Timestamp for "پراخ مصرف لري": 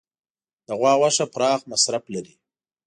1.33-2.33